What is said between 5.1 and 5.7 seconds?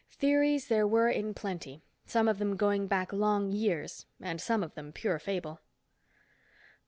fable.